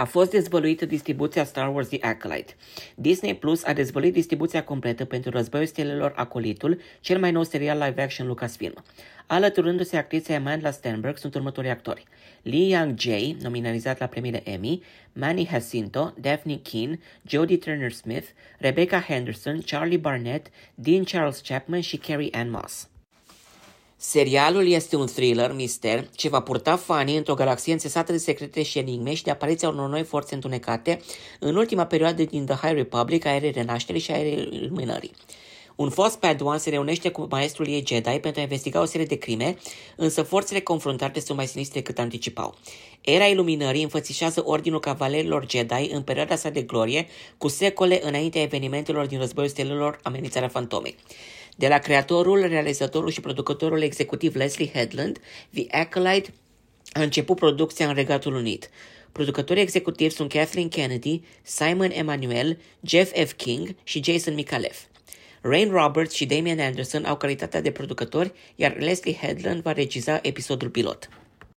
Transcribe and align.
A 0.00 0.04
fost 0.04 0.30
dezvăluită 0.30 0.86
distribuția 0.86 1.44
Star 1.44 1.74
Wars 1.74 1.88
The 1.88 1.98
Acolyte. 2.00 2.54
Disney 2.94 3.36
Plus 3.36 3.64
a 3.64 3.72
dezvăluit 3.72 4.12
distribuția 4.12 4.64
completă 4.64 5.04
pentru 5.04 5.30
Războiul 5.30 5.66
Stelelor 5.66 6.12
Acolitul, 6.16 6.80
cel 7.00 7.18
mai 7.18 7.30
nou 7.30 7.42
serial 7.42 7.78
live-action 7.78 8.26
Lucasfilm. 8.26 8.74
Alăturându-se 9.26 9.96
actriței 9.96 10.36
Amanda 10.36 10.70
Stenberg 10.70 11.16
sunt 11.16 11.34
următorii 11.34 11.70
actori. 11.70 12.04
Lee 12.42 12.76
Young-jae, 12.76 13.36
nominalizat 13.42 13.98
la 13.98 14.06
premiile 14.06 14.50
Emmy, 14.50 14.82
Manny 15.12 15.48
Jacinto, 15.50 16.14
Daphne 16.20 16.60
Keane, 16.70 16.98
Jodie 17.28 17.56
Turner-Smith, 17.56 18.26
Rebecca 18.58 19.00
Henderson, 19.00 19.60
Charlie 19.60 19.96
Barnett, 19.96 20.46
Dean 20.74 21.04
Charles 21.04 21.40
Chapman 21.40 21.80
și 21.80 21.96
Carrie 21.96 22.28
Ann 22.32 22.50
Moss. 22.50 22.88
Serialul 24.02 24.68
este 24.68 24.96
un 24.96 25.06
thriller 25.06 25.52
mister 25.52 26.08
ce 26.14 26.28
va 26.28 26.40
purta 26.40 26.76
fanii 26.76 27.16
într-o 27.16 27.34
galaxie 27.34 27.72
înțesată 27.72 28.12
de 28.12 28.18
secrete 28.18 28.62
și 28.62 28.78
enigme 28.78 29.14
și 29.14 29.22
de 29.22 29.30
apariția 29.30 29.68
unor 29.68 29.88
noi 29.88 30.02
forțe 30.02 30.34
întunecate 30.34 31.00
în 31.38 31.56
ultima 31.56 31.86
perioadă 31.86 32.22
din 32.22 32.46
The 32.46 32.54
High 32.54 32.74
Republic 32.74 33.24
a 33.24 33.34
erei 33.34 33.50
renașterii 33.50 34.00
și 34.00 34.10
a 34.10 34.18
erei 34.18 34.68
luminării. 34.68 35.10
Un 35.76 35.90
fost 35.90 36.18
Padawan 36.18 36.58
se 36.58 36.70
reunește 36.70 37.08
cu 37.08 37.26
maestrul 37.30 37.66
ei 37.66 37.84
Jedi 37.86 38.18
pentru 38.18 38.40
a 38.40 38.42
investiga 38.42 38.80
o 38.80 38.84
serie 38.84 39.06
de 39.06 39.18
crime, 39.18 39.56
însă 39.96 40.22
forțele 40.22 40.60
confruntate 40.60 41.20
sunt 41.20 41.36
mai 41.36 41.46
sinistre 41.46 41.80
decât 41.80 41.98
anticipau. 41.98 42.54
Era 43.00 43.24
iluminării 43.24 43.82
înfățișează 43.82 44.42
Ordinul 44.44 44.80
Cavalerilor 44.80 45.46
Jedi 45.50 45.90
în 45.92 46.02
perioada 46.02 46.36
sa 46.36 46.48
de 46.48 46.62
glorie, 46.62 47.06
cu 47.38 47.48
secole 47.48 48.00
înaintea 48.02 48.42
evenimentelor 48.42 49.06
din 49.06 49.18
Războiul 49.18 49.50
Stelelor, 49.50 49.98
amenințarea 50.02 50.48
fantomei. 50.48 50.96
De 51.60 51.68
la 51.68 51.78
creatorul, 51.78 52.46
realizatorul 52.46 53.10
și 53.10 53.20
producătorul 53.20 53.82
executiv 53.82 54.34
Leslie 54.34 54.70
Headland, 54.72 55.18
The 55.54 55.66
Acolyte 55.70 56.32
a 56.92 57.02
început 57.02 57.36
producția 57.36 57.88
în 57.88 57.94
Regatul 57.94 58.34
Unit. 58.34 58.70
Producătorii 59.12 59.62
executivi 59.62 60.14
sunt 60.14 60.32
Kathleen 60.32 60.68
Kennedy, 60.68 61.22
Simon 61.42 61.90
Emanuel, 61.92 62.58
Jeff 62.80 63.24
F. 63.26 63.32
King 63.32 63.74
și 63.84 64.02
Jason 64.04 64.34
Micallef. 64.34 64.78
Rain 65.40 65.70
Roberts 65.70 66.14
și 66.14 66.26
Damian 66.26 66.60
Anderson 66.60 67.04
au 67.04 67.16
calitatea 67.16 67.60
de 67.60 67.70
producători, 67.70 68.32
iar 68.56 68.76
Leslie 68.76 69.16
Headland 69.20 69.62
va 69.62 69.72
regiza 69.72 70.18
episodul 70.22 70.68
pilot. 70.68 71.08